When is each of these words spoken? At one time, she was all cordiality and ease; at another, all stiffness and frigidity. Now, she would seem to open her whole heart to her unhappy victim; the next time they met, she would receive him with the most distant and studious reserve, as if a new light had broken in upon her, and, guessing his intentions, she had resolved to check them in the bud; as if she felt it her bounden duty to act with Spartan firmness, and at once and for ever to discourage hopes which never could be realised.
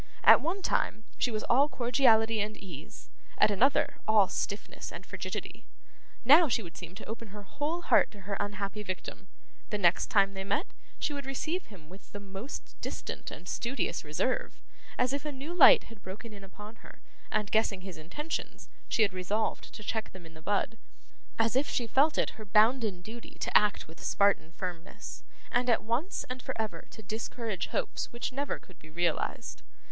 At 0.23 0.41
one 0.41 0.63
time, 0.63 1.03
she 1.19 1.29
was 1.29 1.43
all 1.43 1.69
cordiality 1.69 2.39
and 2.41 2.57
ease; 2.57 3.11
at 3.37 3.51
another, 3.51 3.97
all 4.07 4.27
stiffness 4.27 4.91
and 4.91 5.05
frigidity. 5.05 5.67
Now, 6.25 6.47
she 6.47 6.63
would 6.63 6.75
seem 6.75 6.95
to 6.95 7.05
open 7.05 7.27
her 7.27 7.43
whole 7.43 7.83
heart 7.83 8.09
to 8.09 8.21
her 8.21 8.35
unhappy 8.39 8.81
victim; 8.81 9.27
the 9.69 9.77
next 9.77 10.07
time 10.07 10.33
they 10.33 10.43
met, 10.43 10.65
she 10.97 11.13
would 11.13 11.27
receive 11.27 11.67
him 11.67 11.87
with 11.87 12.13
the 12.13 12.19
most 12.19 12.75
distant 12.81 13.29
and 13.29 13.47
studious 13.47 14.03
reserve, 14.03 14.59
as 14.97 15.13
if 15.13 15.23
a 15.23 15.31
new 15.31 15.53
light 15.53 15.83
had 15.83 16.01
broken 16.01 16.33
in 16.33 16.43
upon 16.43 16.77
her, 16.77 16.99
and, 17.31 17.51
guessing 17.51 17.81
his 17.81 17.99
intentions, 17.99 18.69
she 18.89 19.03
had 19.03 19.13
resolved 19.13 19.71
to 19.71 19.83
check 19.83 20.13
them 20.13 20.25
in 20.25 20.33
the 20.33 20.41
bud; 20.41 20.79
as 21.37 21.55
if 21.55 21.69
she 21.69 21.85
felt 21.85 22.17
it 22.17 22.31
her 22.41 22.43
bounden 22.43 23.01
duty 23.03 23.37
to 23.39 23.55
act 23.55 23.87
with 23.87 24.03
Spartan 24.03 24.51
firmness, 24.53 25.23
and 25.51 25.69
at 25.69 25.83
once 25.83 26.23
and 26.27 26.41
for 26.41 26.59
ever 26.59 26.87
to 26.89 27.03
discourage 27.03 27.67
hopes 27.67 28.11
which 28.11 28.31
never 28.31 28.57
could 28.57 28.79
be 28.79 28.89
realised. 28.89 29.61